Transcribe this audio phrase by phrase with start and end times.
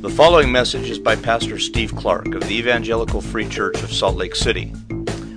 [0.00, 4.16] The following message is by Pastor Steve Clark of the Evangelical Free Church of Salt
[4.16, 4.72] Lake City.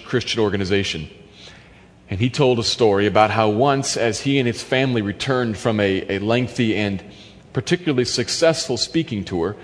[0.06, 1.10] Christian organization.
[2.10, 5.82] And he told a story about how once, as he and his family returned from
[5.82, 7.04] a, a lengthy and
[7.52, 9.58] particularly successful speaking tour,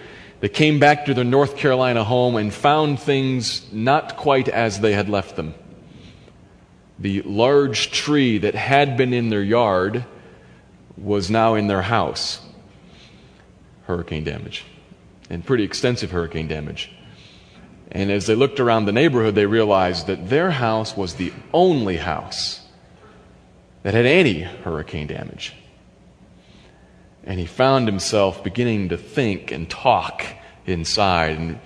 [0.43, 4.91] they came back to their North Carolina home and found things not quite as they
[4.91, 5.53] had left them.
[6.99, 10.03] The large tree that had been in their yard
[10.97, 12.41] was now in their house.
[13.83, 14.65] Hurricane damage,
[15.29, 16.91] and pretty extensive hurricane damage.
[17.89, 21.95] And as they looked around the neighborhood, they realized that their house was the only
[21.95, 22.59] house
[23.83, 25.53] that had any hurricane damage.
[27.23, 30.25] And he found himself beginning to think and talk
[30.65, 31.59] inside and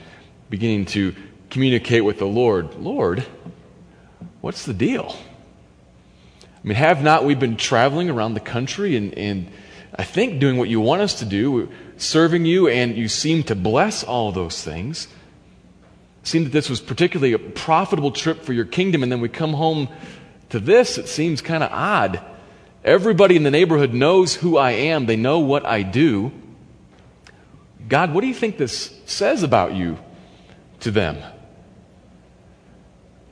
[0.50, 1.16] beginning to
[1.50, 3.26] communicate with the Lord Lord,
[4.42, 5.16] what's the deal?
[6.42, 9.52] I mean, have not we been traveling around the country and, and
[9.96, 13.56] I think doing what you want us to do, serving you, and you seem to
[13.56, 15.08] bless all those things?
[16.28, 19.54] seemed that this was particularly a profitable trip for your kingdom, and then we come
[19.54, 19.88] home
[20.50, 20.98] to this.
[20.98, 22.22] It seems kind of odd.
[22.84, 26.32] Everybody in the neighborhood knows who I am, they know what I do.
[27.88, 29.98] God, what do you think this says about you
[30.82, 31.18] to them?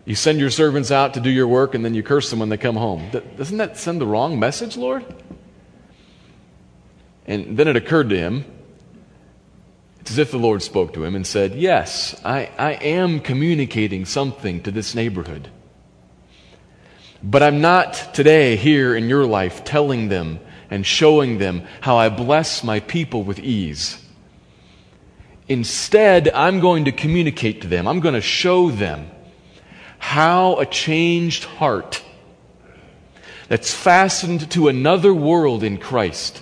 [0.05, 2.49] You send your servants out to do your work and then you curse them when
[2.49, 3.09] they come home.
[3.37, 5.03] Doesn't that send the wrong message, Lord?
[7.25, 8.45] And then it occurred to him
[10.05, 14.05] it's as if the Lord spoke to him and said, Yes, I, I am communicating
[14.05, 15.49] something to this neighborhood.
[17.23, 22.09] But I'm not today here in your life telling them and showing them how I
[22.09, 23.99] bless my people with ease.
[25.47, 29.09] Instead, I'm going to communicate to them, I'm going to show them
[29.99, 32.03] how a changed heart
[33.47, 36.41] that's fastened to another world in Christ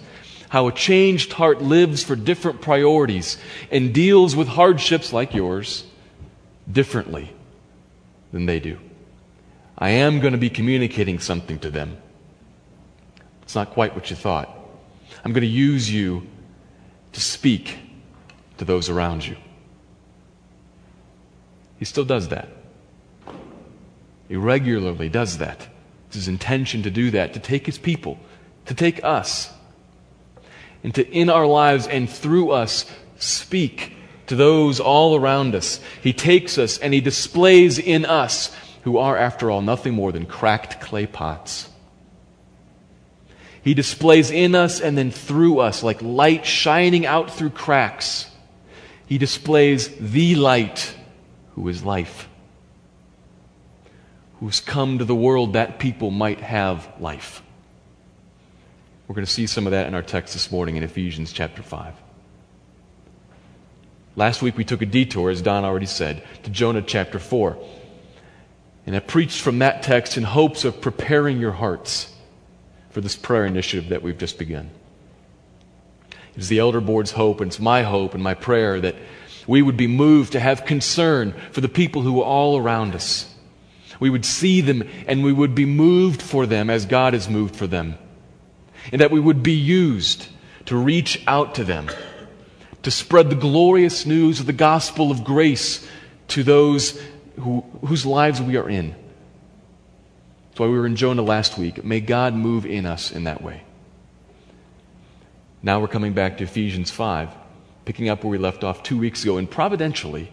[0.53, 3.39] how a changed heart lives for different priorities
[3.72, 5.83] and deals with hardships like yours
[6.72, 7.33] differently
[8.31, 8.78] than they do.
[9.75, 11.97] I am going to be communicating something to them.
[13.41, 14.47] It's not quite what you thought.
[15.25, 16.28] I'm going to use you
[17.13, 17.75] to speak
[18.63, 19.35] to those around you.
[21.78, 22.47] He still does that.
[24.29, 25.68] He regularly does that.
[26.07, 28.18] It's his intention to do that, to take his people,
[28.68, 29.52] to take us
[30.84, 33.94] and to, in our lives and through us, speak
[34.28, 35.79] to those all around us.
[36.02, 40.25] He takes us and He displays in us, who are, after all, nothing more than
[40.25, 41.69] cracked clay pots.
[43.63, 48.29] He displays in us and then through us, like light shining out through cracks.
[49.13, 50.96] He displays the light,
[51.53, 52.28] who is life,
[54.40, 57.44] who's come to the world that people might have life.
[59.07, 61.62] We're going to see some of that in our text this morning in Ephesians chapter
[61.62, 61.94] 5.
[64.16, 67.56] Last week we took a detour, as Don already said, to Jonah chapter 4.
[68.88, 72.12] And I preached from that text in hopes of preparing your hearts
[72.90, 74.72] for this prayer initiative that we've just begun.
[76.35, 78.95] It is the elder board's hope, and it's my hope and my prayer that
[79.47, 83.29] we would be moved to have concern for the people who are all around us.
[83.99, 87.55] We would see them and we would be moved for them as God is moved
[87.55, 87.97] for them
[88.91, 90.27] and that we would be used
[90.66, 91.89] to reach out to them,
[92.83, 95.88] to spread the glorious news of the gospel of grace
[96.29, 96.99] to those
[97.39, 98.95] who, whose lives we are in.
[100.49, 101.83] That's why we were in Jonah last week.
[101.83, 103.63] May God move in us in that way.
[105.66, 107.29] Now we're coming back to Ephesians 5,
[107.85, 109.38] picking up where we left off two weeks ago.
[109.38, 110.29] And providentially,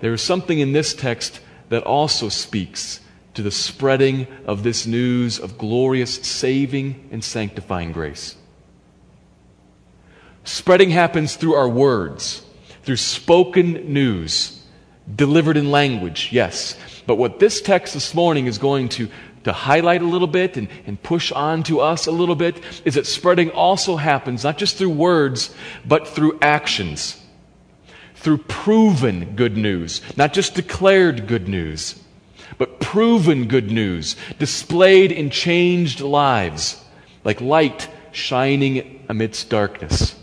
[0.00, 3.00] there is something in this text that also speaks
[3.34, 8.36] to the spreading of this news of glorious saving and sanctifying grace.
[10.44, 12.42] Spreading happens through our words,
[12.84, 14.64] through spoken news,
[15.14, 16.74] delivered in language, yes.
[17.06, 19.10] But what this text this morning is going to,
[19.44, 22.94] to highlight a little bit and, and push on to us a little bit is
[22.94, 25.54] that spreading also happens not just through words,
[25.84, 27.18] but through actions.
[28.14, 32.02] Through proven good news, not just declared good news
[32.58, 36.82] but proven good news displayed in changed lives,
[37.24, 40.14] like light shining amidst darkness.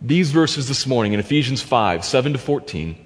[0.00, 2.96] These verses this morning in Ephesians 5 7 to 14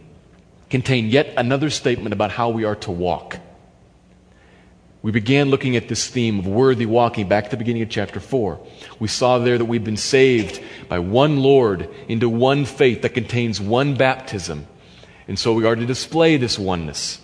[0.68, 3.38] contain yet another statement about how we are to walk.
[5.02, 8.20] We began looking at this theme of worthy walking back at the beginning of chapter
[8.20, 8.60] 4.
[8.98, 13.60] We saw there that we've been saved by one Lord into one faith that contains
[13.60, 14.66] one baptism.
[15.26, 17.20] And so we are to display this oneness.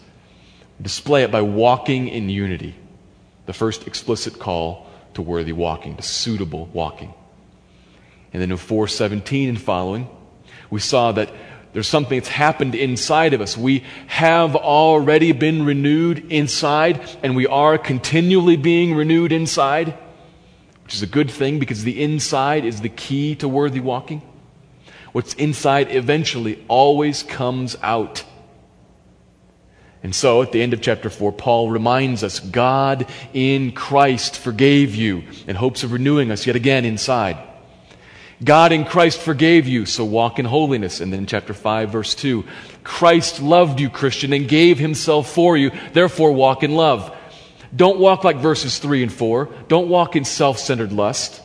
[0.80, 2.76] Display it by walking in unity.
[3.44, 7.12] The first explicit call to worthy walking, to suitable walking.
[8.32, 10.08] And then in 417 and following,
[10.70, 11.30] we saw that
[11.72, 13.56] there's something that's happened inside of us.
[13.56, 19.94] We have already been renewed inside, and we are continually being renewed inside,
[20.84, 24.22] which is a good thing because the inside is the key to worthy walking.
[25.12, 28.24] What's inside eventually always comes out.
[30.02, 34.94] And so, at the end of chapter 4, Paul reminds us God in Christ forgave
[34.94, 37.38] you in hopes of renewing us yet again inside.
[38.44, 41.00] God in Christ forgave you, so walk in holiness.
[41.00, 42.44] And then chapter 5, verse 2,
[42.84, 47.16] Christ loved you, Christian, and gave himself for you, therefore walk in love.
[47.74, 49.48] Don't walk like verses 3 and 4.
[49.68, 51.42] Don't walk in self centered lust.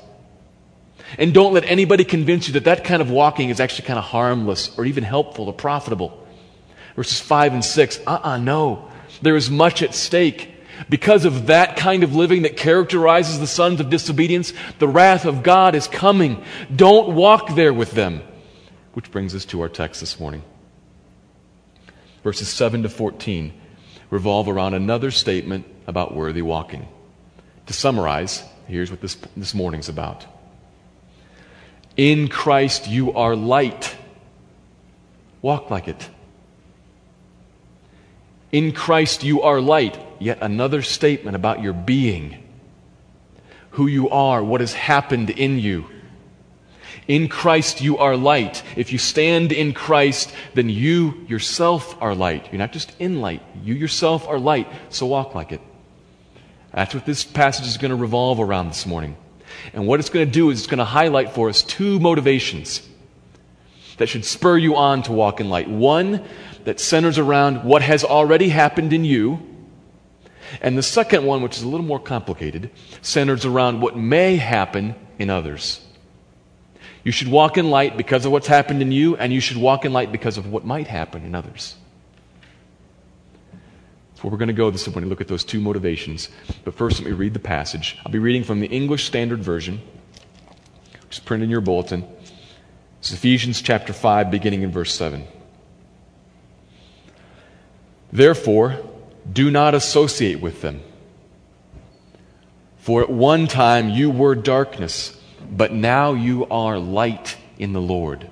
[1.18, 4.06] And don't let anybody convince you that that kind of walking is actually kind of
[4.06, 6.26] harmless or even helpful or profitable.
[6.96, 8.90] Verses 5 and 6, uh uh-uh, uh no.
[9.22, 10.50] There is much at stake.
[10.90, 15.44] Because of that kind of living that characterizes the sons of disobedience, the wrath of
[15.44, 16.44] God is coming.
[16.76, 18.22] Don't walk there with them.
[18.94, 20.44] Which brings us to our text this morning.
[22.24, 23.54] Verses 7 to 14
[24.10, 26.88] revolve around another statement about worthy walking.
[27.68, 30.26] To summarize, here's what this, this morning's about.
[31.96, 33.96] In Christ you are light.
[35.42, 36.10] Walk like it.
[38.52, 42.44] In Christ you are light yet another statement about your being,
[43.72, 45.86] who you are, what has happened in you.
[47.08, 48.64] In Christ, you are light.
[48.76, 52.48] If you stand in Christ, then you yourself are light.
[52.52, 55.62] You're not just in light, you yourself are light, so walk like it.
[56.74, 59.18] That's what this passage is going to revolve around this morning.
[59.74, 62.88] And what it's going to do is it's going to highlight for us two motivations
[63.98, 65.70] that should spur you on to walk in light.
[65.70, 66.24] One
[66.64, 69.50] that centers around what has already happened in you,
[70.62, 72.69] and the second one, which is a little more complicated,
[73.01, 75.80] centers around what may happen in others.
[77.03, 79.86] You should walk in light because of what's happened in you, and you should walk
[79.86, 81.75] in light because of what might happen in others.
[84.12, 86.30] That's where we're going to go this morning, look at those two motivations.
[86.63, 87.98] But first, let me read the passage.
[88.06, 89.81] I'll be reading from the English Standard Version,
[91.07, 92.06] which is printed in your bulletin.
[93.00, 95.25] It's Ephesians chapter 5, beginning in verse 7.
[98.13, 98.80] Therefore,
[99.30, 100.82] do not associate with them.
[102.78, 105.20] For at one time you were darkness,
[105.50, 108.28] but now you are light in the Lord.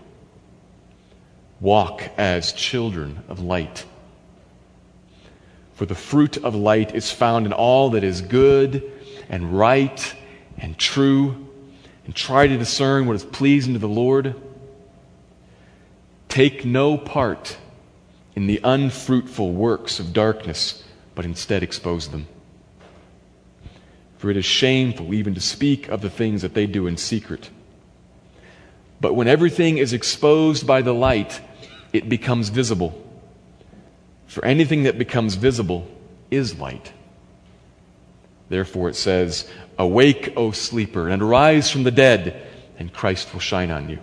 [1.59, 3.85] Walk as children of light.
[5.75, 8.91] For the fruit of light is found in all that is good
[9.29, 10.15] and right
[10.57, 11.47] and true,
[12.05, 14.35] and try to discern what is pleasing to the Lord.
[16.27, 17.57] Take no part
[18.39, 20.81] in the unfruitful works of darkness,
[21.13, 22.25] but instead expose them.
[24.17, 27.49] For it is shameful even to speak of the things that they do in secret.
[29.01, 31.41] But when everything is exposed by the light,
[31.91, 33.05] it becomes visible.
[34.27, 35.85] For anything that becomes visible
[36.31, 36.93] is light.
[38.47, 42.41] Therefore it says, Awake, O sleeper, and arise from the dead,
[42.77, 43.99] and Christ will shine on you.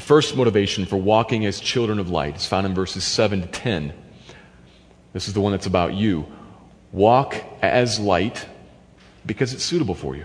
[0.00, 3.46] The first motivation for walking as children of light is found in verses 7 to
[3.46, 3.92] 10.
[5.12, 6.26] This is the one that's about you.
[6.90, 8.48] Walk as light
[9.26, 10.24] because it's suitable for you.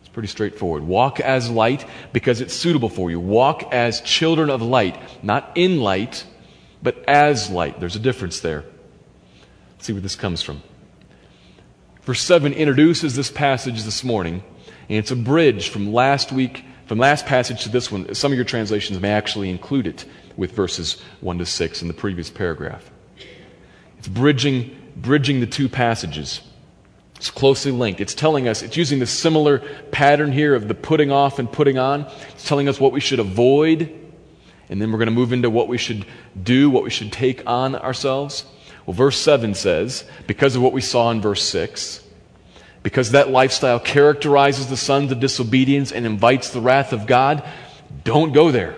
[0.00, 0.82] It's pretty straightforward.
[0.82, 3.18] Walk as light because it's suitable for you.
[3.18, 6.26] Walk as children of light, not in light,
[6.82, 7.80] but as light.
[7.80, 8.66] There's a difference there.
[9.72, 10.62] Let's see where this comes from.
[12.02, 14.44] Verse 7 introduces this passage this morning,
[14.90, 18.36] and it's a bridge from last week from last passage to this one, some of
[18.36, 20.04] your translations may actually include it
[20.36, 22.90] with verses 1 to 6 in the previous paragraph.
[23.98, 26.40] It's bridging, bridging the two passages.
[27.14, 28.00] It's closely linked.
[28.00, 29.60] It's telling us, it's using the similar
[29.92, 32.08] pattern here of the putting off and putting on.
[32.30, 33.96] It's telling us what we should avoid,
[34.68, 36.04] and then we're going to move into what we should
[36.42, 38.44] do, what we should take on ourselves.
[38.84, 42.02] Well, verse 7 says, because of what we saw in verse 6,
[42.82, 47.46] because that lifestyle characterizes the sons of disobedience and invites the wrath of God,
[48.04, 48.76] don't go there.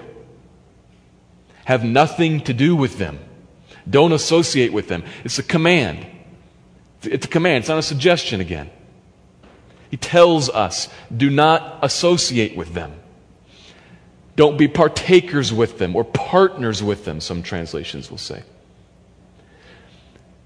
[1.65, 3.19] Have nothing to do with them.
[3.89, 5.05] Don't associate with them.
[5.25, 6.07] It's a command.
[7.03, 8.71] It's a command, it's not a suggestion again.
[9.91, 12.95] He tells us do not associate with them.
[14.37, 18.43] Don't be partakers with them or partners with them, some translations will say.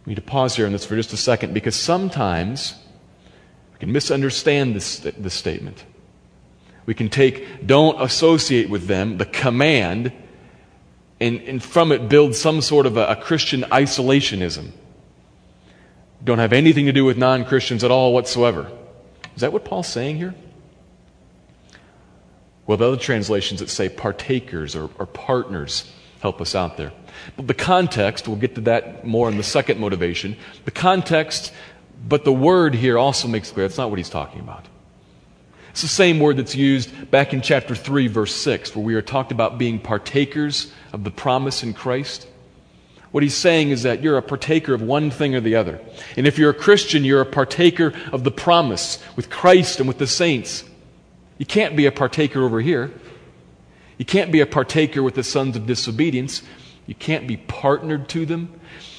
[0.04, 2.74] We need to pause here on this for just a second because sometimes
[3.76, 5.84] we can misunderstand this, this statement.
[6.86, 10.12] We can take, don't associate with them, the command,
[11.20, 14.70] and, and from it build some sort of a, a Christian isolationism.
[16.24, 18.70] Don't have anything to do with non Christians at all whatsoever.
[19.34, 20.34] Is that what Paul's saying here?
[22.66, 26.92] Well, the other translations that say partakers or, or partners help us out there.
[27.36, 30.36] But the context, we'll get to that more in the second motivation.
[30.64, 31.52] The context,
[32.08, 34.66] but the word here also makes clear that's not what he's talking about.
[35.70, 39.02] It's the same word that's used back in chapter 3, verse 6, where we are
[39.02, 42.26] talked about being partakers of the promise in Christ.
[43.10, 45.80] What he's saying is that you're a partaker of one thing or the other.
[46.16, 49.98] And if you're a Christian, you're a partaker of the promise with Christ and with
[49.98, 50.64] the saints.
[51.38, 52.90] You can't be a partaker over here.
[53.98, 56.42] You can't be a partaker with the sons of disobedience.
[56.86, 58.55] You can't be partnered to them.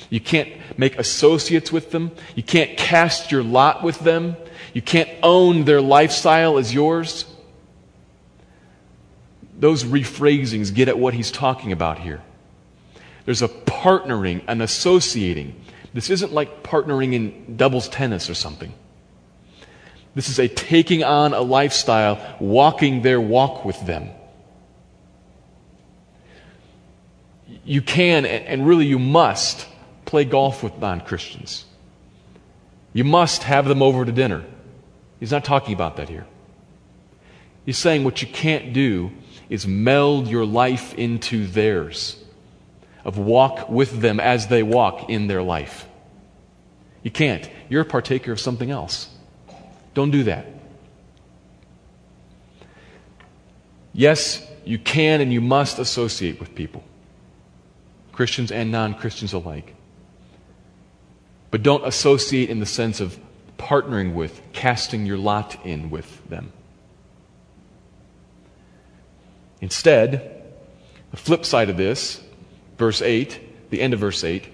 [0.10, 2.12] You can't make associates with them.
[2.36, 4.38] You can't cast your lot with them.
[4.74, 7.26] You can't own their lifestyle as yours.
[9.60, 12.22] Those rephrasings get at what he's talking about here.
[13.26, 15.60] There's a partnering, an associating.
[15.94, 18.74] This isn't like partnering in doubles tennis or something.
[20.16, 24.10] This is a taking on a lifestyle, walking their walk with them.
[27.66, 29.68] You can, and really you must,
[30.08, 31.66] play golf with non Christians.
[32.94, 34.44] You must have them over to dinner.
[35.20, 36.26] He's not talking about that here.
[37.66, 39.12] He's saying what you can't do
[39.50, 42.24] is meld your life into theirs,
[43.04, 45.88] of walk with them as they walk in their life.
[47.04, 47.50] You can't.
[47.70, 49.10] You're a partaker of something else.
[49.94, 50.48] Don't do that.
[53.94, 56.84] Yes, you can and you must associate with people,
[58.12, 59.77] Christians and non Christians alike.
[61.52, 63.20] But don't associate in the sense of
[63.58, 66.52] partnering with, casting your lot in with them.
[69.62, 70.44] Instead,
[71.12, 72.22] the flip side of this,
[72.78, 74.48] verse 8, the end of verse 8,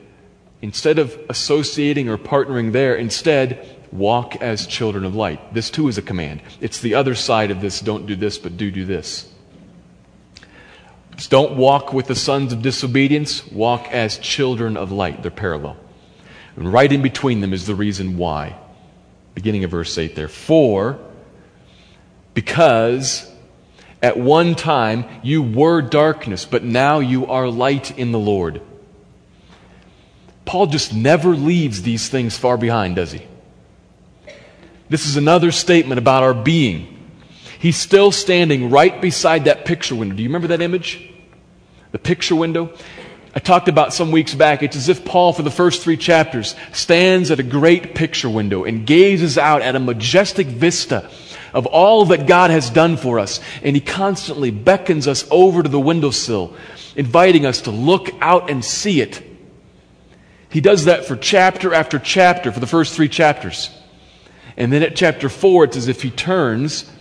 [0.62, 5.54] instead of associating or partnering there, instead, walk as children of light.
[5.54, 6.42] This too is a command.
[6.62, 9.30] It's the other side of this don't do this, but do do this.
[11.30, 15.22] don't walk with the sons of disobedience, walk as children of light.
[15.22, 15.78] They're parallel.
[16.56, 18.56] And right in between them is the reason why.
[19.36, 20.28] Beginning of verse 8 there.
[20.28, 21.00] For,
[22.34, 23.32] because
[24.02, 28.62] at one time you were darkness, but now you are light in the Lord.
[30.46, 33.22] Paul just never leaves these things far behind, does he?
[34.90, 36.90] This is another statement about our being.
[37.60, 40.16] He's still standing right beside that picture window.
[40.16, 41.10] Do you remember that image?
[41.94, 42.74] The picture window?
[43.36, 44.62] I talked about some weeks back.
[44.62, 48.64] It's as if Paul, for the first three chapters, stands at a great picture window
[48.64, 51.10] and gazes out at a majestic vista
[51.52, 53.40] of all that God has done for us.
[53.64, 56.56] And he constantly beckons us over to the windowsill,
[56.96, 59.22] inviting us to look out and see it.
[60.50, 63.72] He does that for chapter after chapter, for the first three chapters.
[64.58, 66.92] And then at chapter 4, it's as if he turns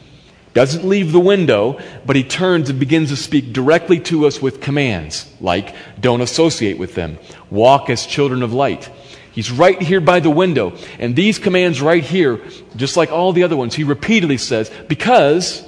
[0.54, 4.60] doesn't leave the window, but he turns and begins to speak directly to us with
[4.60, 7.18] commands like, don't associate with them,
[7.50, 8.90] walk as children of light.
[9.32, 10.76] He's right here by the window.
[10.98, 12.40] And these commands right here,
[12.76, 15.66] just like all the other ones, he repeatedly says, because,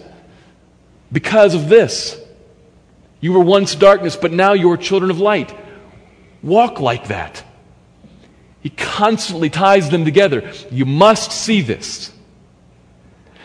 [1.10, 2.20] because of this.
[3.20, 5.54] You were once darkness, but now you are children of light.
[6.42, 7.42] Walk like that.
[8.60, 10.52] He constantly ties them together.
[10.70, 12.13] You must see this.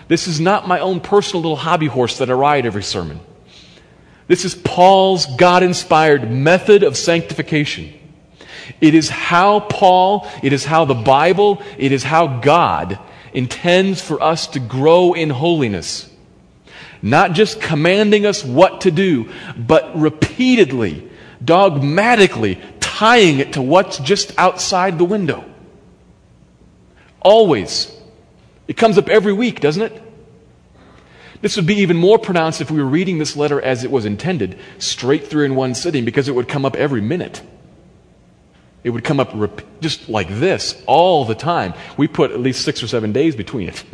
[0.09, 3.19] This is not my own personal little hobby horse that I ride every sermon.
[4.27, 7.93] This is Paul's God inspired method of sanctification.
[8.81, 12.97] It is how Paul, it is how the Bible, it is how God
[13.33, 16.09] intends for us to grow in holiness.
[17.03, 21.07] Not just commanding us what to do, but repeatedly,
[21.43, 25.45] dogmatically tying it to what's just outside the window.
[27.21, 27.95] Always.
[28.69, 30.03] It comes up every week, doesn't it?
[31.41, 34.05] This would be even more pronounced if we were reading this letter as it was
[34.05, 37.41] intended, straight through in one sitting, because it would come up every minute.
[38.83, 41.73] It would come up rep- just like this all the time.
[41.97, 43.83] We put at least six or seven days between it.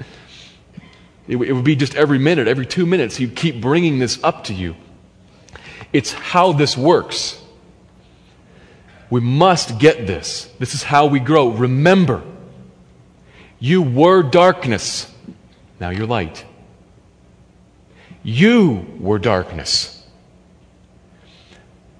[1.27, 3.15] It, w- it would be just every minute, every two minutes.
[3.15, 4.75] He'd keep bringing this up to you.
[5.91, 7.41] It's how this works.
[9.10, 10.46] We must get this.
[10.60, 11.50] This is how we grow.
[11.50, 12.22] Remember,
[13.59, 15.12] you were darkness,
[15.79, 16.45] now you're light.
[18.24, 20.03] You were darkness.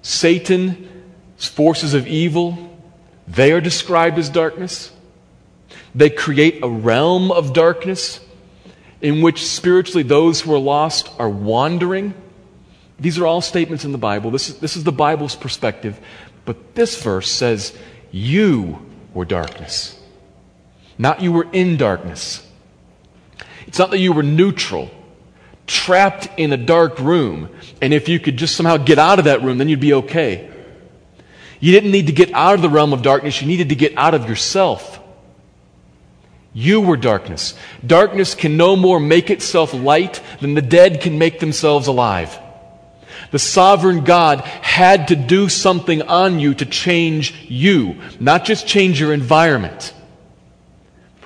[0.02, 0.76] Satan's
[1.38, 2.66] forces of evil
[3.28, 4.92] They are described as darkness.
[5.94, 8.20] They create a realm of darkness
[9.00, 12.14] in which spiritually those who are lost are wandering.
[13.00, 14.30] These are all statements in the Bible.
[14.30, 15.98] This is, this is the Bible's perspective.
[16.44, 17.76] But this verse says,
[18.12, 19.95] You were darkness.
[20.98, 22.46] Not you were in darkness.
[23.66, 24.90] It's not that you were neutral,
[25.66, 27.50] trapped in a dark room,
[27.82, 30.50] and if you could just somehow get out of that room, then you'd be okay.
[31.60, 33.96] You didn't need to get out of the realm of darkness, you needed to get
[33.96, 35.00] out of yourself.
[36.52, 37.54] You were darkness.
[37.86, 42.38] Darkness can no more make itself light than the dead can make themselves alive.
[43.30, 48.98] The sovereign God had to do something on you to change you, not just change
[48.98, 49.92] your environment.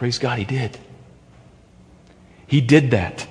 [0.00, 0.78] Praise God, He did.
[2.46, 3.26] He did that.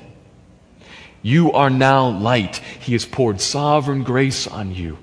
[1.23, 2.57] You are now light.
[2.57, 4.99] He has poured sovereign grace on you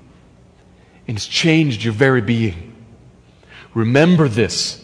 [1.08, 2.72] and has changed your very being.
[3.74, 4.80] Remember this.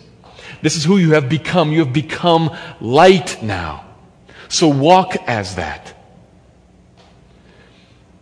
[0.61, 1.71] This is who you have become.
[1.71, 3.85] You have become light now.
[4.49, 5.95] So walk as that.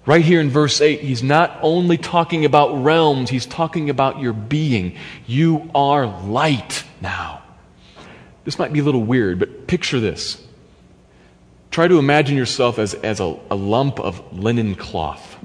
[0.05, 4.35] Right here in verse 8, he's not only talking about realms, he's talking about your
[4.35, 4.99] being.
[5.27, 7.40] You are light now.
[8.45, 10.43] This might be a little weird, but picture this.
[11.71, 15.37] Try to imagine yourself as, as a, a lump of linen cloth.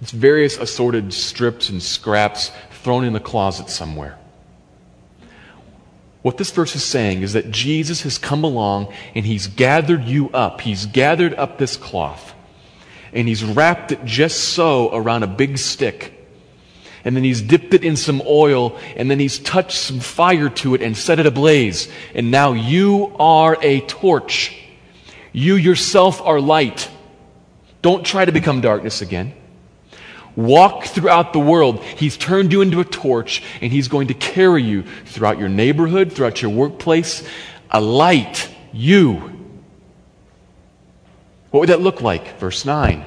[0.00, 2.50] It's various assorted strips and scraps
[2.82, 4.16] thrown in a closet somewhere.
[6.22, 10.30] What this verse is saying is that Jesus has come along and he's gathered you
[10.30, 10.60] up.
[10.60, 12.34] He's gathered up this cloth
[13.12, 16.19] and he's wrapped it just so around a big stick.
[17.04, 20.74] And then he's dipped it in some oil and then he's touched some fire to
[20.74, 21.88] it and set it ablaze.
[22.14, 24.56] And now you are a torch.
[25.32, 26.90] You yourself are light.
[27.82, 29.34] Don't try to become darkness again.
[30.36, 31.82] Walk throughout the world.
[31.82, 36.12] He's turned you into a torch, and He's going to carry you throughout your neighborhood,
[36.12, 37.26] throughout your workplace.
[37.70, 39.16] A light, you.
[41.50, 42.38] What would that look like?
[42.38, 43.04] Verse 9.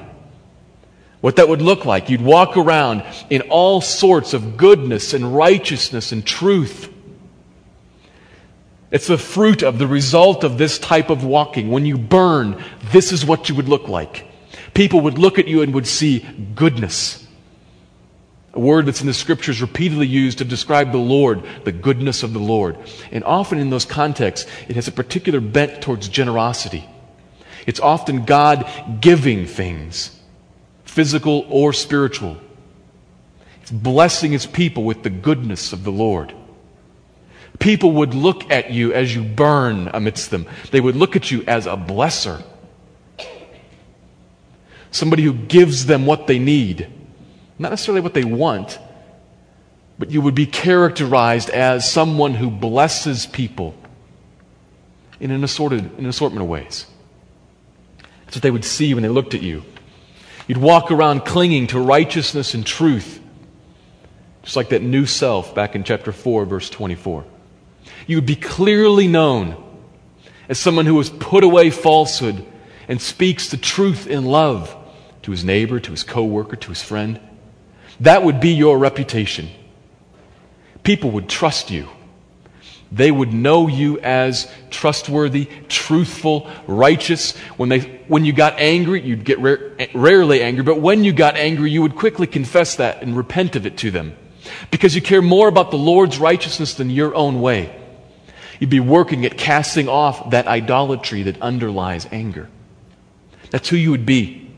[1.24, 2.10] What that would look like.
[2.10, 6.92] You'd walk around in all sorts of goodness and righteousness and truth.
[8.90, 11.70] It's the fruit of the result of this type of walking.
[11.70, 14.26] When you burn, this is what you would look like
[14.74, 16.18] people would look at you and would see
[16.54, 17.26] goodness.
[18.52, 22.34] A word that's in the scriptures repeatedly used to describe the Lord, the goodness of
[22.34, 22.76] the Lord.
[23.10, 26.86] And often in those contexts, it has a particular bent towards generosity.
[27.66, 28.68] It's often God
[29.00, 30.13] giving things,
[30.94, 32.36] physical or spiritual.
[33.62, 36.34] It's blessing its people with the goodness of the Lord.
[37.58, 40.46] People would look at you as you burn amidst them.
[40.70, 42.42] They would look at you as a blesser
[44.94, 46.88] somebody who gives them what they need.
[47.58, 48.78] Not necessarily what they want,
[49.98, 53.74] but you would be characterized as someone who blesses people
[55.18, 56.86] in an, assorted, in an assortment of ways.
[58.24, 59.64] That's what they would see when they looked at you.
[60.46, 63.20] You'd walk around clinging to righteousness and truth,
[64.42, 67.24] just like that new self back in chapter 4, verse 24.
[68.06, 69.56] You would be clearly known
[70.48, 72.44] as someone who has put away falsehood
[72.88, 74.76] and speaks the truth in love
[75.22, 77.18] to his neighbor, to his coworker, to his friend.
[78.00, 79.48] That would be your reputation.
[80.82, 81.88] People would trust you.
[82.94, 87.36] They would know you as trustworthy, truthful, righteous.
[87.56, 91.34] When, they, when you got angry, you'd get rare, rarely angry, but when you got
[91.34, 94.16] angry, you would quickly confess that and repent of it to them.
[94.70, 97.74] Because you care more about the Lord's righteousness than your own way.
[98.60, 102.48] You'd be working at casting off that idolatry that underlies anger.
[103.50, 104.52] That's who you would be.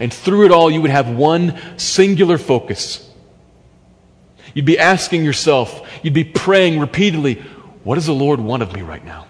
[0.00, 3.08] And through it all, you would have one singular focus.
[4.52, 7.40] You'd be asking yourself, you'd be praying repeatedly,
[7.88, 9.26] what does the Lord want of me right now?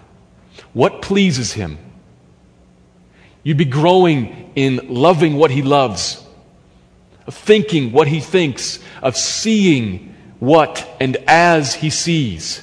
[0.73, 1.77] What pleases Him?
[3.41, 6.21] You'd be growing in loving what He loves,
[7.25, 12.61] of thinking what He thinks, of seeing what and as He sees.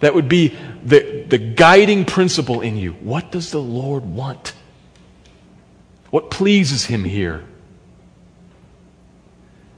[0.00, 2.92] That would be the, the guiding principle in you.
[2.92, 4.54] What does the Lord want?
[6.08, 7.44] What pleases him here?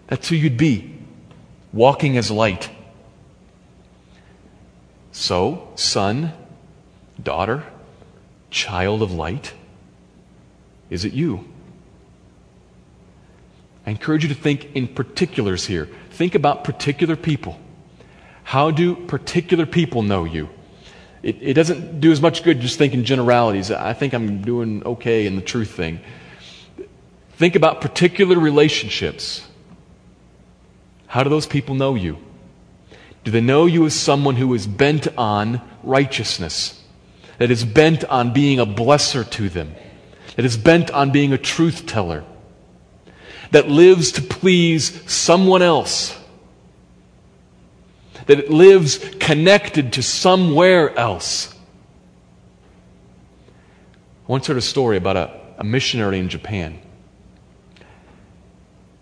[0.06, 0.94] That's who you'd be,
[1.72, 2.70] walking as light.
[5.16, 6.34] So, son,
[7.20, 7.64] daughter,
[8.50, 9.54] child of light,
[10.90, 11.48] is it you?
[13.86, 15.88] I encourage you to think in particulars here.
[16.10, 17.58] Think about particular people.
[18.44, 20.50] How do particular people know you?
[21.22, 23.70] It, it doesn't do as much good just thinking generalities.
[23.70, 26.00] I think I'm doing okay in the truth thing.
[27.36, 29.46] Think about particular relationships.
[31.06, 32.18] How do those people know you?
[33.26, 36.80] Do they know you as someone who is bent on righteousness,
[37.38, 39.74] that is bent on being a blesser to them,
[40.36, 42.22] that is bent on being a truth teller,
[43.50, 46.16] that lives to please someone else,
[48.26, 51.52] that it lives connected to somewhere else?
[54.28, 56.78] I once heard a story about a, a missionary in Japan.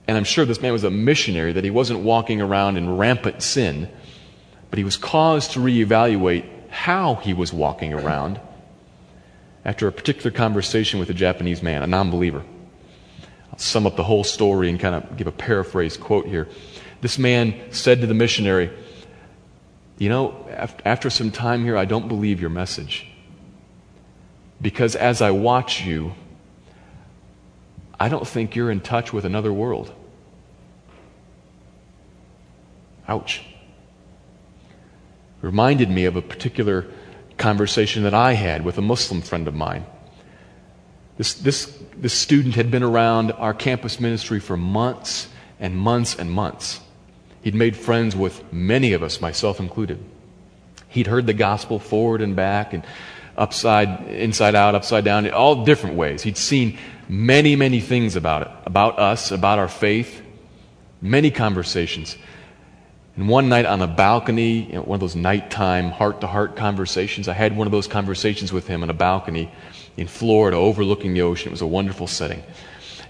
[0.09, 3.43] And I'm sure this man was a missionary, that he wasn't walking around in rampant
[3.43, 3.91] sin,
[4.75, 8.41] but he was caused to reevaluate how he was walking around
[9.65, 12.43] after a particular conversation with a Japanese man, a non believer.
[13.53, 16.49] I'll sum up the whole story and kind of give a paraphrase quote here.
[17.03, 18.69] This man said to the missionary,
[19.99, 20.45] You know,
[20.85, 23.07] after some time here, I don't believe your message.
[24.61, 26.15] Because as I watch you,
[28.01, 29.95] I don't think you're in touch with another world.
[33.07, 33.45] Ouch.
[35.45, 36.87] Reminded me of a particular
[37.37, 39.85] conversation that I had with a Muslim friend of mine.
[41.19, 45.29] This, this, this student had been around our campus ministry for months
[45.61, 46.81] and months and months.
[47.43, 50.03] He'd made friends with many of us, myself included.
[50.89, 52.83] He'd heard the gospel forward and back and
[53.37, 56.23] upside, inside out, upside down, in all different ways.
[56.23, 60.23] He'd seen many, many things about it, about us, about our faith,
[61.03, 62.17] many conversations.
[63.17, 66.57] And one night on a balcony, you know, one of those nighttime heart to heart
[66.57, 69.53] conversations, I had one of those conversations with him on a balcony
[69.97, 71.49] in Florida overlooking the ocean.
[71.49, 72.43] It was a wonderful setting.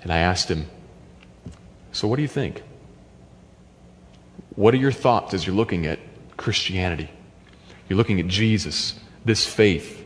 [0.03, 0.67] And I asked him,
[1.93, 2.63] So, what do you think?
[4.57, 5.99] What are your thoughts as you're looking at
[6.37, 7.11] Christianity?
[7.89, 10.03] You're looking at Jesus, this faith.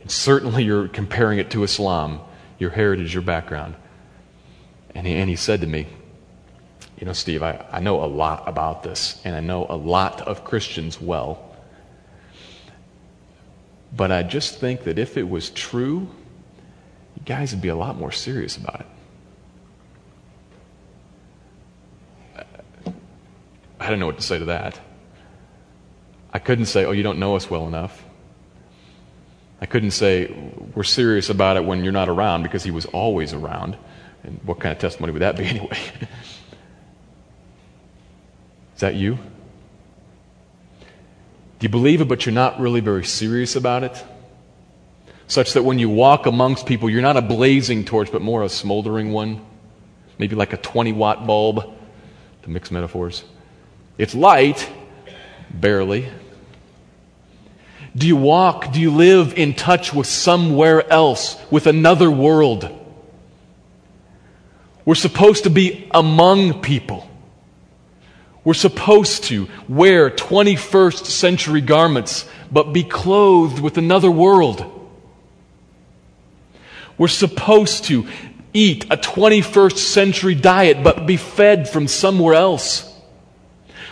[0.00, 2.20] And certainly you're comparing it to Islam,
[2.58, 3.74] your heritage, your background.
[4.94, 5.86] And he, and he said to me,
[7.02, 10.20] you know, Steve, I, I know a lot about this, and I know a lot
[10.20, 11.56] of Christians well.
[13.92, 16.08] But I just think that if it was true,
[17.16, 18.86] you guys would be a lot more serious about
[22.86, 22.94] it.
[23.80, 24.78] I don't know what to say to that.
[26.32, 28.04] I couldn't say, oh, you don't know us well enough.
[29.60, 30.32] I couldn't say,
[30.76, 33.76] we're serious about it when you're not around because he was always around.
[34.22, 35.78] And what kind of testimony would that be anyway?
[38.82, 39.14] That you?
[41.58, 44.04] Do you believe it, but you're not really very serious about it?
[45.26, 48.48] Such that when you walk amongst people, you're not a blazing torch, but more a
[48.48, 49.40] smoldering one?
[50.18, 51.72] Maybe like a 20 watt bulb,
[52.42, 53.24] to mix metaphors.
[53.96, 54.68] It's light,
[55.50, 56.08] barely.
[57.94, 62.68] Do you walk, do you live in touch with somewhere else, with another world?
[64.84, 67.08] We're supposed to be among people.
[68.44, 74.68] We're supposed to wear 21st century garments, but be clothed with another world.
[76.98, 78.06] We're supposed to
[78.52, 82.88] eat a 21st century diet, but be fed from somewhere else.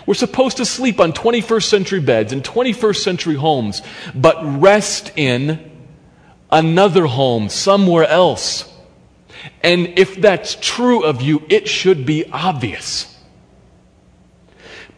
[0.07, 3.83] We're supposed to sleep on 21st century beds in 21st century homes,
[4.15, 5.71] but rest in
[6.51, 8.71] another home somewhere else.
[9.63, 13.10] And if that's true of you, it should be obvious.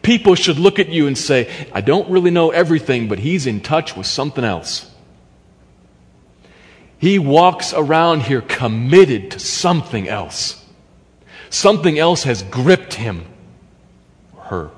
[0.03, 3.61] People should look at you and say, I don't really know everything, but he's in
[3.61, 4.91] touch with something else.
[6.99, 10.63] He walks around here committed to something else.
[11.49, 13.25] Something else has gripped him
[14.35, 14.71] or her.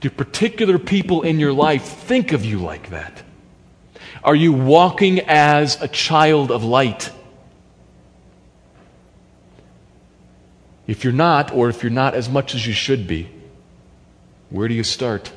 [0.00, 3.22] Do particular people in your life think of you like that?
[4.24, 7.10] Are you walking as a child of light?
[10.86, 13.28] If you're not, or if you're not as much as you should be,
[14.52, 15.32] where do you start?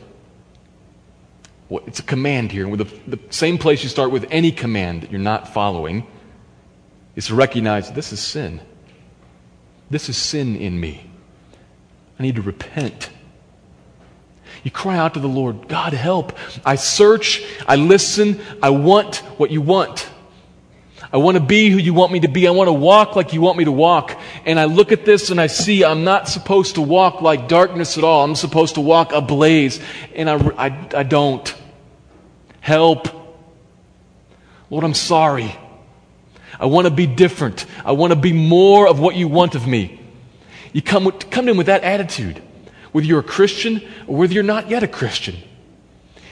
[1.69, 2.67] Well, it's a command here.
[2.67, 6.05] With the, the same place you start with any command that you're not following
[7.15, 8.59] is to recognize this is sin.
[9.89, 11.09] This is sin in me.
[12.19, 13.09] I need to repent.
[14.63, 16.37] You cry out to the Lord, God, help.
[16.65, 20.09] I search, I listen, I want what you want.
[21.13, 22.47] I want to be who you want me to be.
[22.47, 24.19] I want to walk like you want me to walk.
[24.45, 27.97] And I look at this and I see I'm not supposed to walk like darkness
[27.97, 28.23] at all.
[28.23, 29.79] I'm supposed to walk ablaze.
[30.15, 31.53] And I, I, I don't.
[32.61, 33.07] Help.
[34.69, 35.55] Lord, I'm sorry.
[36.59, 37.65] I want to be different.
[37.83, 39.99] I want to be more of what you want of me.
[40.73, 42.41] You come, come in with that attitude,
[42.91, 45.35] whether you're a Christian or whether you're not yet a Christian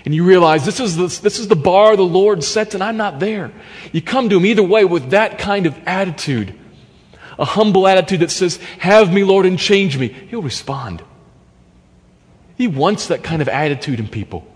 [0.06, 2.98] and you realize this is, the, this is the bar the Lord sets and I'm
[2.98, 3.52] not there.
[3.92, 6.54] You come to Him either way with that kind of attitude,
[7.38, 10.08] a humble attitude that says, Have me, Lord, and change me.
[10.08, 11.04] He'll respond.
[12.56, 14.48] He wants that kind of attitude in people.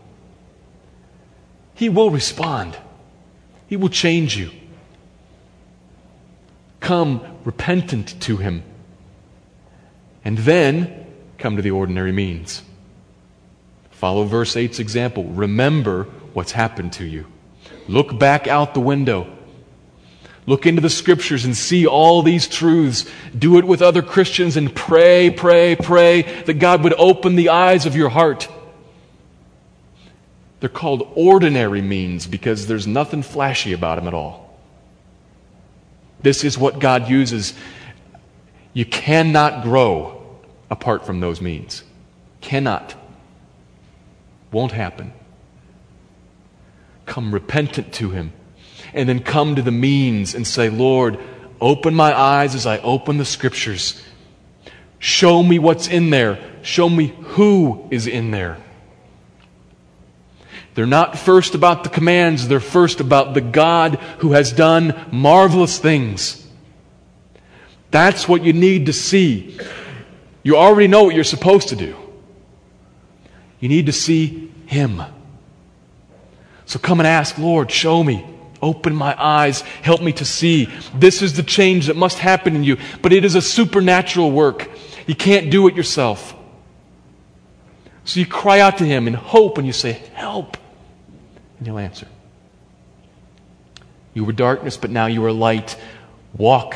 [1.74, 2.78] He will respond,
[3.68, 4.52] He will change you.
[6.80, 8.63] Come repentant to Him,
[10.24, 11.06] and then
[11.38, 12.63] come to the ordinary means.
[13.92, 15.24] Follow verse 8's example.
[15.24, 17.26] Remember what's happened to you.
[17.88, 19.37] Look back out the window.
[20.48, 23.06] Look into the scriptures and see all these truths.
[23.38, 27.86] Do it with other Christians and pray, pray, pray that God would open the eyes
[27.86, 28.48] of your heart.
[30.62, 34.58] They're called ordinary means because there's nothing flashy about them at all.
[36.22, 37.54] This is what God uses.
[38.74, 40.40] You cannot grow
[40.72, 41.84] apart from those means.
[42.40, 42.96] Cannot.
[44.54, 45.12] Won't happen.
[47.06, 48.32] Come repentant to Him
[48.93, 51.19] and then come to the means and say, Lord,
[51.60, 54.02] open my eyes as I open the scriptures.
[55.00, 56.39] Show me what's in there.
[56.62, 58.58] Show me who is in there.
[60.73, 65.80] They're not first about the commands, they're first about the God who has done marvelous
[65.80, 66.47] things.
[67.89, 69.58] That's what you need to see.
[70.43, 71.95] You already know what you're supposed to do.
[73.60, 75.02] You need to see Him.
[76.65, 78.26] So come and ask, Lord, show me.
[78.62, 79.62] Open my eyes.
[79.62, 80.65] Help me to see.
[80.96, 82.78] This is the change that must happen in you.
[83.02, 84.70] But it is a supernatural work.
[85.06, 86.36] You can't do it yourself.
[88.06, 90.58] So you cry out to Him in hope and you say, Help.
[91.58, 92.08] And He'll answer.
[94.13, 95.78] You were darkness, but now you are light.
[96.36, 96.76] Walk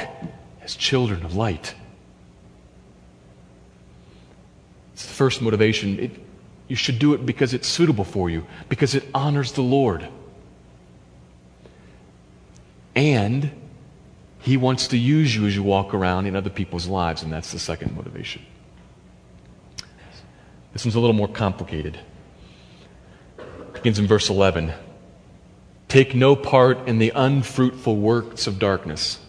[0.61, 1.73] as children of light.
[4.93, 5.99] It's the first motivation.
[5.99, 6.11] It,
[6.67, 10.07] you should do it because it's suitable for you, because it honors the Lord.
[12.95, 13.51] And
[14.39, 17.51] He wants to use you as you walk around in other people's lives, and that's
[17.51, 18.41] the second motivation.
[20.73, 21.99] This one's a little more complicated.
[23.37, 24.73] It begins in verse 11.
[25.87, 29.19] Take no part in the unfruitful works of darkness.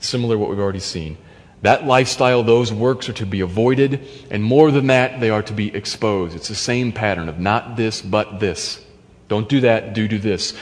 [0.00, 1.18] Similar to what we've already seen.
[1.60, 5.52] That lifestyle, those works are to be avoided, and more than that, they are to
[5.52, 6.34] be exposed.
[6.34, 8.84] It's the same pattern of not this, but this.
[9.28, 10.54] Don't do that, do do this.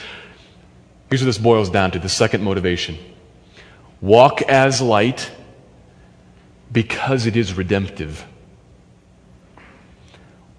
[1.11, 2.97] Here's what this boils down to the second motivation
[3.99, 5.29] walk as light
[6.71, 8.25] because it is redemptive.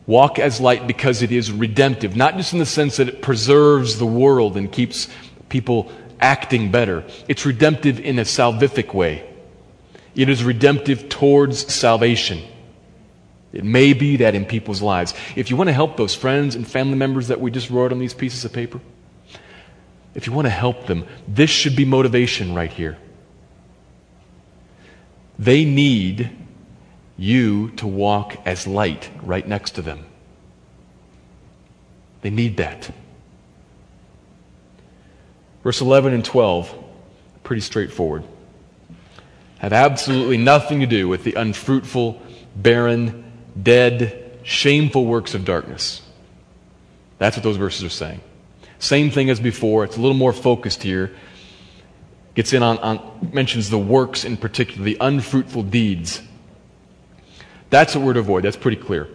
[0.06, 3.98] Walk as light because it is redemptive, not just in the sense that it preserves
[3.98, 5.08] the world and keeps
[5.48, 7.02] people acting better.
[7.28, 9.26] It's redemptive in a salvific way.
[10.14, 12.42] It is redemptive towards salvation.
[13.54, 15.14] It may be that in people's lives.
[15.34, 18.00] If you want to help those friends and family members that we just wrote on
[18.00, 18.80] these pieces of paper,
[20.14, 22.98] if you want to help them, this should be motivation right here.
[25.38, 26.30] They need
[27.16, 30.04] you to walk as light right next to them.
[32.20, 32.90] They need that.
[35.62, 36.74] Verse 11 and 12,
[37.42, 38.24] pretty straightforward,
[39.58, 42.20] have absolutely nothing to do with the unfruitful,
[42.56, 43.24] barren,
[43.60, 46.02] dead, shameful works of darkness.
[47.18, 48.20] That's what those verses are saying.
[48.82, 49.84] Same thing as before.
[49.84, 51.14] It's a little more focused here.
[52.34, 56.20] Gets in on, on mentions the works in particular, the unfruitful deeds.
[57.70, 58.42] That's what we're to avoid.
[58.42, 59.08] That's pretty clear.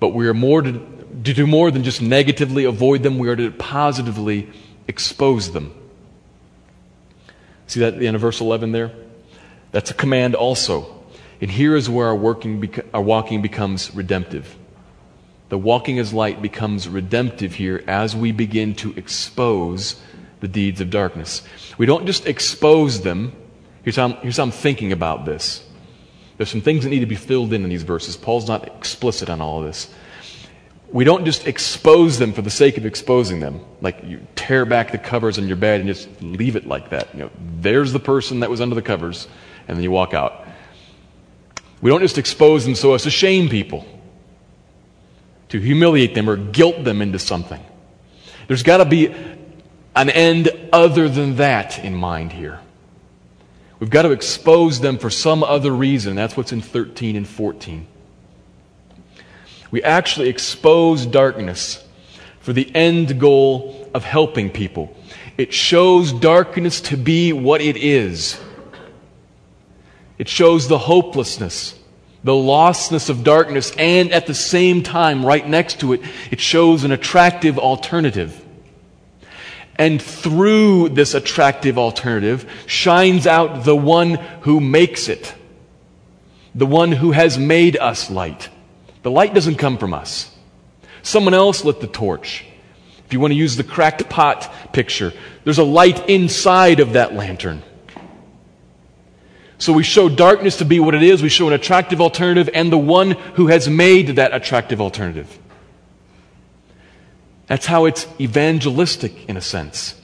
[0.00, 3.18] But we are more to, to do more than just negatively avoid them.
[3.18, 4.48] We are to positively
[4.86, 5.74] expose them.
[7.66, 8.90] See that at the end of verse 11 there?
[9.70, 11.04] That's a command also.
[11.42, 14.56] And here is where our, working, our walking becomes redemptive.
[15.48, 20.00] The walking as light becomes redemptive here as we begin to expose
[20.40, 21.42] the deeds of darkness.
[21.78, 23.32] We don't just expose them.
[23.82, 25.64] Here's how, I'm, here's how I'm thinking about this.
[26.36, 28.16] There's some things that need to be filled in in these verses.
[28.16, 29.92] Paul's not explicit on all of this.
[30.90, 33.60] We don't just expose them for the sake of exposing them.
[33.80, 37.12] Like you tear back the covers on your bed and just leave it like that.
[37.14, 37.30] You know,
[37.60, 39.26] there's the person that was under the covers,
[39.66, 40.46] and then you walk out.
[41.80, 43.86] We don't just expose them so as to shame people
[45.48, 47.64] to humiliate them or guilt them into something.
[48.46, 49.14] There's got to be
[49.94, 52.60] an end other than that in mind here.
[53.80, 56.16] We've got to expose them for some other reason.
[56.16, 57.86] That's what's in 13 and 14.
[59.70, 61.84] We actually expose darkness
[62.40, 64.96] for the end goal of helping people.
[65.36, 68.40] It shows darkness to be what it is.
[70.18, 71.77] It shows the hopelessness
[72.24, 76.00] the lostness of darkness, and at the same time, right next to it,
[76.30, 78.44] it shows an attractive alternative.
[79.76, 85.32] And through this attractive alternative shines out the one who makes it,
[86.54, 88.48] the one who has made us light.
[89.02, 90.34] The light doesn't come from us.
[91.02, 92.44] Someone else lit the torch.
[93.06, 95.12] If you want to use the cracked pot picture,
[95.44, 97.62] there's a light inside of that lantern.
[99.58, 101.20] So we show darkness to be what it is.
[101.20, 105.36] We show an attractive alternative and the one who has made that attractive alternative.
[107.48, 110.00] That's how it's evangelistic in a sense.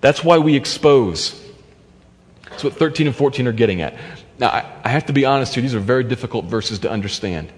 [0.00, 1.40] That's why we expose.
[2.50, 3.94] That's what 13 and 14 are getting at.
[4.38, 4.48] Now,
[4.84, 7.52] I, have to be honest here, these are very difficult verses to understand.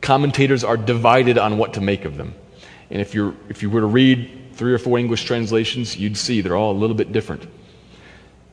[0.00, 2.34] Commentators are divided on what to make of them.
[2.90, 6.40] And if, you're, if you were to read three or four English translations, you'd see
[6.40, 7.46] they're all a little bit different.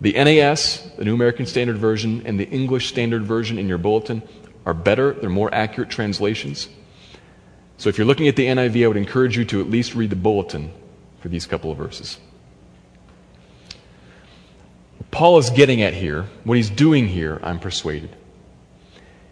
[0.02, 4.24] The NAS, the New American Standard Version, and the English Standard Version in your bulletin
[4.66, 6.70] are better, they're more accurate translations.
[7.78, 10.10] So if you're looking at the NIV, I would encourage you to at least read
[10.10, 10.72] the bulletin
[11.20, 12.20] for these couple of verses.
[15.12, 18.16] Paul is getting at here, what he's doing here, I'm persuaded,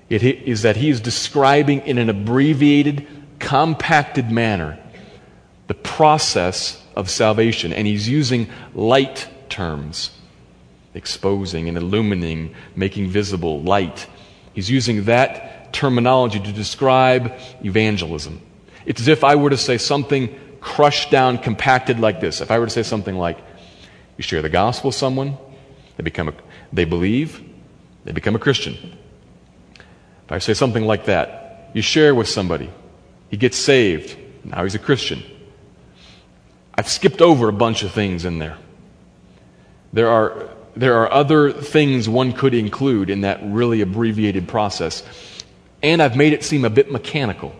[0.08, 3.08] it is that he is describing in an abbreviated,
[3.39, 4.79] compacted manner
[5.67, 10.10] the process of salvation, and he's using light terms
[10.93, 14.08] exposing and illuminating, making visible, light.
[14.54, 18.41] He's using that terminology to describe evangelism.
[18.86, 22.41] It's as if I were to say something crushed down, compacted like this.
[22.41, 23.38] If I were to say something like,
[24.17, 25.38] you share the gospel with someone,
[25.95, 26.34] they become a,
[26.73, 27.41] they believe,
[28.04, 28.75] they become a Christian.
[30.25, 32.69] If I say something like that, you share with somebody,
[33.30, 35.23] he gets saved, now he's a Christian.
[36.73, 38.58] I've skipped over a bunch of things in there.
[39.93, 45.03] There are there are other things one could include in that really abbreviated process.
[45.82, 47.55] And I've made it seem a bit mechanical.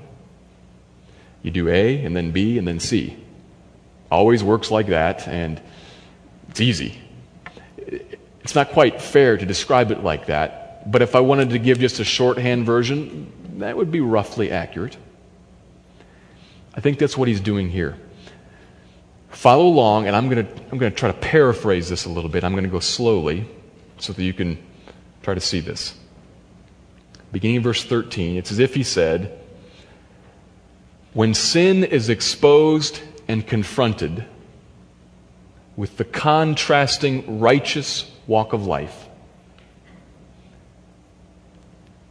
[1.41, 3.17] You do A, and then B, and then C.
[4.12, 5.62] Always works like that, and
[6.50, 7.00] it's easy.
[8.41, 11.80] It's not quite fair to describe it like that, but if I wanted to give
[11.80, 14.98] just a shorthand version, that would be roughly accurate.
[16.74, 17.98] I think that's what he's doing here.
[19.30, 22.30] Follow along, and I'm going to I'm going to try to paraphrase this a little
[22.30, 22.44] bit.
[22.44, 23.48] I'm going to go slowly
[23.98, 24.58] so that you can
[25.22, 25.96] try to see this.
[27.32, 29.39] Beginning in verse 13, it's as if he said,
[31.13, 34.26] When sin is exposed and confronted
[35.76, 39.08] with the contrasting righteous walk of life,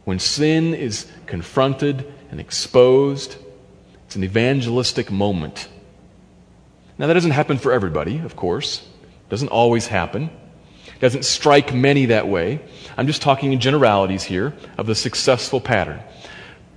[0.05, 3.35] when sin is confronted and exposed,
[4.05, 5.67] it's an evangelistic moment
[6.99, 8.85] now, that doesn't happen for everybody, of course.
[9.29, 10.29] Doesn't always happen.
[10.99, 12.59] Doesn't strike many that way.
[12.97, 16.01] I'm just talking in generalities here of the successful pattern.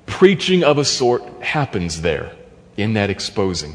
[0.07, 2.33] Preaching of a sort happens there
[2.77, 3.75] in that exposing.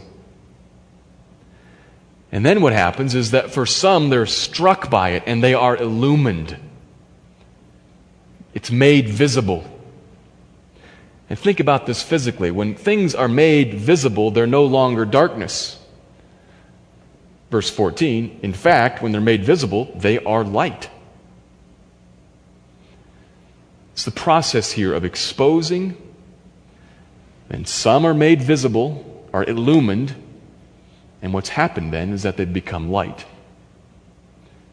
[2.31, 5.75] And then what happens is that for some, they're struck by it and they are
[5.75, 6.55] illumined.
[8.53, 9.65] It's made visible.
[11.29, 12.51] And think about this physically.
[12.51, 15.77] When things are made visible, they're no longer darkness.
[17.49, 20.89] Verse 14, in fact, when they're made visible, they are light.
[23.93, 25.95] It's the process here of exposing,
[27.49, 30.13] and some are made visible, are illumined,
[31.21, 33.25] and what's happened then is that they've become light.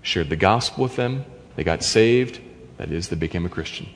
[0.03, 2.41] Shared the gospel with them, they got saved,
[2.77, 3.87] that is, they became a Christian.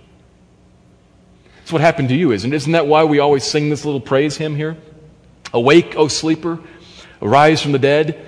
[1.58, 2.56] That's what happened to you, isn't it?
[2.56, 4.76] Isn't that why we always sing this little praise hymn here?
[5.52, 6.60] Awake, O sleeper,
[7.20, 8.24] arise from the dead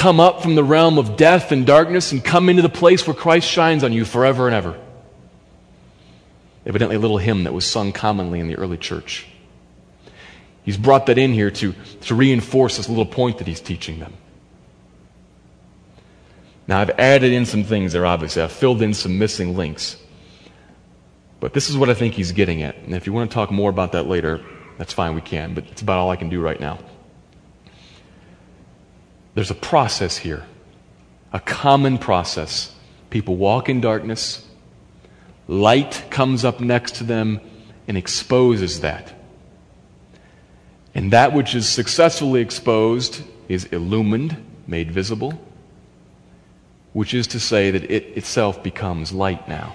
[0.00, 3.12] come up from the realm of death and darkness and come into the place where
[3.12, 4.80] Christ shines on you forever and ever.
[6.64, 9.26] Evidently, a little hymn that was sung commonly in the early church.
[10.62, 14.14] He's brought that in here to, to reinforce this little point that he's teaching them.
[16.66, 18.40] Now, I've added in some things there, obviously.
[18.40, 19.96] I've filled in some missing links.
[21.40, 22.74] But this is what I think he's getting at.
[22.76, 24.40] And if you want to talk more about that later,
[24.78, 25.52] that's fine, we can.
[25.52, 26.78] But it's about all I can do right now.
[29.34, 30.44] There's a process here,
[31.32, 32.74] a common process.
[33.10, 34.46] People walk in darkness,
[35.48, 37.40] light comes up next to them
[37.88, 39.12] and exposes that.
[40.94, 44.36] And that which is successfully exposed is illumined,
[44.66, 45.40] made visible,
[46.92, 49.74] which is to say that it itself becomes light now.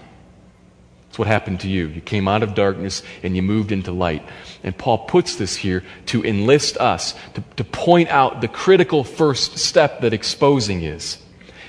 [1.17, 1.87] What happened to you.
[1.87, 4.23] You came out of darkness and you moved into light.
[4.63, 9.57] And Paul puts this here to enlist us, to, to point out the critical first
[9.57, 11.17] step that exposing is,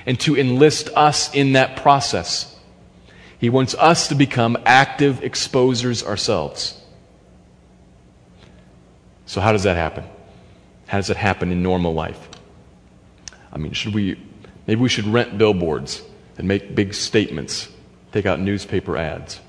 [0.05, 2.55] and to enlist us in that process.
[3.39, 6.81] He wants us to become active exposers ourselves.
[9.27, 10.05] So, how does that happen?
[10.87, 12.29] How does it happen in normal life?
[13.51, 14.19] I mean, should we,
[14.65, 16.01] maybe we should rent billboards
[16.37, 17.69] and make big statements
[18.11, 19.39] take out newspaper ads.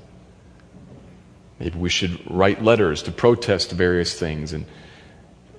[1.58, 4.64] Maybe we should write letters to protest various things and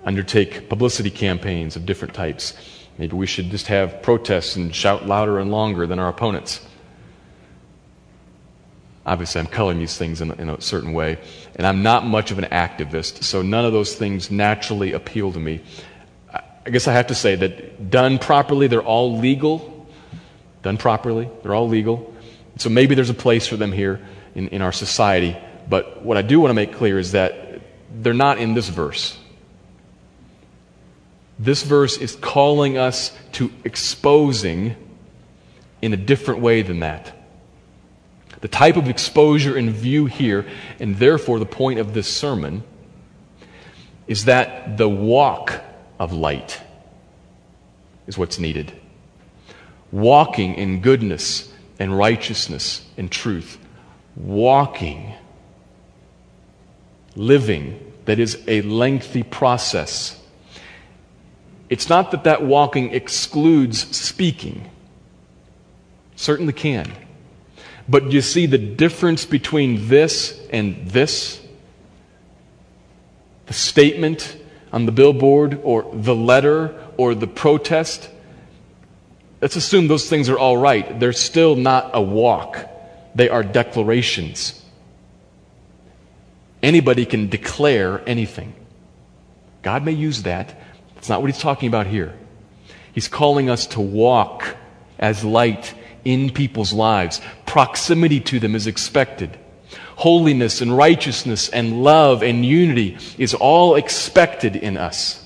[0.03, 2.53] undertake publicity campaigns of different types.
[2.97, 6.65] Maybe we should just have protests and shout louder and longer than our opponents.
[9.05, 11.17] Obviously, I'm coloring these things in, in, a certain way,
[11.55, 15.39] and I'm not much of an activist, so none of those things naturally appeal to
[15.39, 15.61] me.
[16.31, 19.87] I guess I have to say that done properly, they're all legal.
[20.61, 22.08] Done properly, they're all legal.
[22.59, 23.99] So maybe there's a place for them here
[24.35, 25.35] in, in our society.
[25.67, 29.17] But what I do want to make clear is that they're not in this verse.
[31.39, 34.75] This verse is calling us to exposing
[35.81, 37.15] in a different way than that.
[38.41, 40.45] The type of exposure in view here,
[40.81, 42.63] and therefore the point of this sermon,
[44.05, 45.53] is that the walk
[45.97, 46.61] of light
[48.05, 48.73] is what's needed.
[49.91, 51.48] Walking in goodness
[51.79, 53.57] and righteousness and truth.
[54.15, 55.13] Walking,
[57.15, 60.21] living, that is a lengthy process.
[61.69, 64.69] It's not that that walking excludes speaking.
[66.15, 66.91] Certainly can.
[67.87, 71.41] But you see the difference between this and this?
[73.45, 74.37] The statement
[74.71, 78.09] on the billboard or the letter or the protest?
[79.41, 80.99] Let's assume those things are all right.
[80.99, 82.69] They're still not a walk,
[83.15, 84.55] they are declarations.
[86.61, 88.53] Anybody can declare anything.
[89.61, 90.59] God may use that.
[90.97, 92.13] It's not what he's talking about here.
[92.93, 94.57] He's calling us to walk
[94.97, 95.73] as light
[96.03, 97.21] in people's lives.
[97.45, 99.37] Proximity to them is expected.
[99.95, 105.25] Holiness and righteousness and love and unity is all expected in us.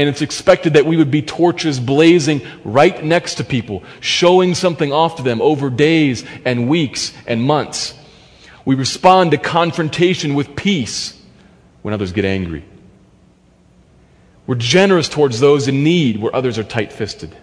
[0.00, 4.94] And it's expected that we would be torches blazing right next to people, showing something
[4.94, 7.92] off to them over days and weeks and months.
[8.64, 11.22] We respond to confrontation with peace
[11.82, 12.64] when others get angry.
[14.46, 17.36] We're generous towards those in need where others are tight fisted.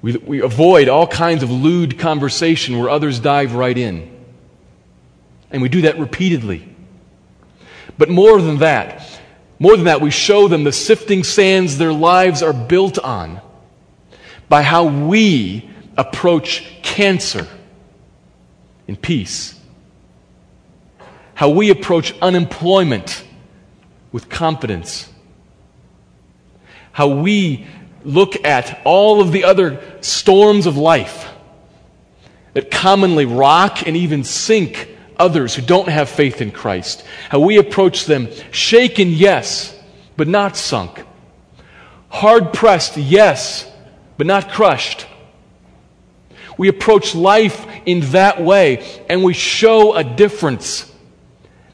[0.00, 4.10] We, we avoid all kinds of lewd conversation where others dive right in.
[5.50, 6.74] And we do that repeatedly.
[7.98, 9.13] But more than that,
[9.58, 13.40] more than that, we show them the sifting sands their lives are built on
[14.48, 17.46] by how we approach cancer
[18.86, 19.58] in peace,
[21.34, 23.24] how we approach unemployment
[24.12, 25.08] with confidence,
[26.92, 27.66] how we
[28.04, 31.32] look at all of the other storms of life
[32.52, 37.04] that commonly rock and even sink others who don't have faith in Christ.
[37.28, 39.78] How we approach them shaken, yes,
[40.16, 41.02] but not sunk.
[42.08, 43.70] Hard pressed, yes,
[44.16, 45.06] but not crushed.
[46.56, 50.90] We approach life in that way and we show a difference.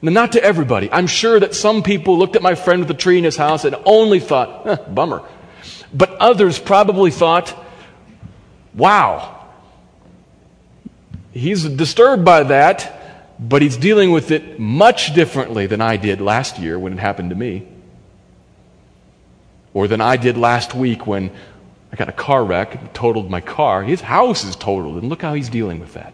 [0.03, 0.91] Now, not to everybody.
[0.91, 3.67] I'm sure that some people looked at my friend with the tree in his house
[3.67, 5.23] and only thought, eh, bummer.
[5.93, 7.55] But others probably thought,
[8.73, 9.47] wow,
[11.33, 13.00] he's disturbed by that
[13.41, 17.31] but he's dealing with it much differently than I did last year when it happened
[17.31, 17.67] to me,
[19.73, 21.31] or than I did last week when
[21.91, 23.83] I got a car wreck and totaled my car.
[23.83, 26.13] His house is totaled, and look how he's dealing with that.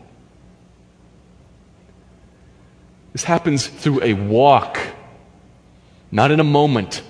[3.12, 4.78] This happens through a walk,
[6.12, 7.02] not in a moment.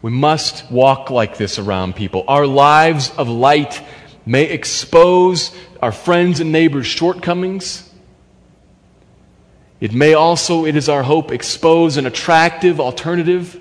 [0.00, 2.24] We must walk like this around people.
[2.26, 3.80] Our lives of light
[4.26, 7.90] may expose our friends and neighbors' shortcomings.
[9.80, 13.58] It may also, it is our hope, expose an attractive alternative.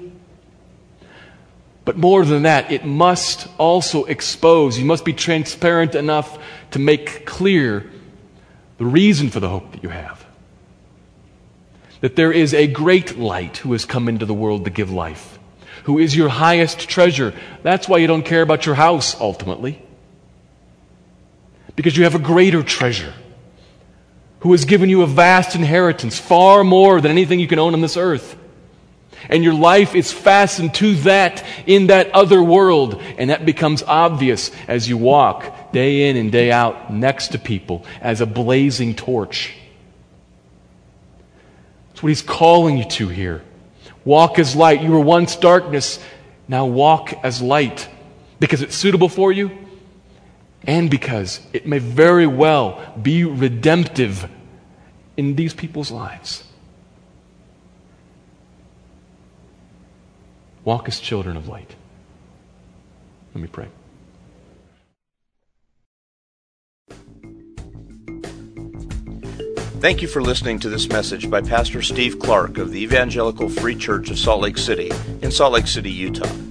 [1.84, 6.38] But more than that, it must also expose, you must be transparent enough
[6.72, 7.90] to make clear
[8.78, 10.24] the reason for the hope that you have.
[12.02, 15.40] That there is a great light who has come into the world to give life,
[15.86, 17.34] who is your highest treasure.
[17.64, 19.82] That's why you don't care about your house ultimately
[21.82, 23.12] because you have a greater treasure
[24.42, 27.82] who has given you a vast inheritance, far more than anything you can own on
[27.82, 28.38] this earth.
[29.30, 33.02] And your life is fastened to that in that other world.
[33.18, 37.84] And that becomes obvious as you walk day in and day out next to people
[38.00, 39.52] as a blazing torch.
[41.90, 43.42] That's what he's calling you to here.
[44.06, 44.84] Walk as light.
[44.84, 45.98] You were once darkness.
[46.48, 47.90] Now walk as light.
[48.40, 49.50] Because it's suitable for you?
[50.64, 54.30] And because it may very well be redemptive
[55.18, 56.44] in these people's lives.
[60.64, 61.76] Walk as children of light.
[63.34, 63.68] Let me pray.
[69.80, 73.76] Thank you for listening to this message by Pastor Steve Clark of the Evangelical Free
[73.76, 74.92] Church of Salt Lake City
[75.24, 76.51] in Salt Lake City, Utah.